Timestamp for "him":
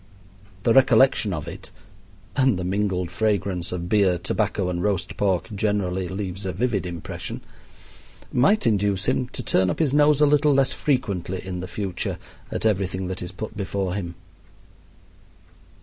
9.05-9.27, 13.93-14.15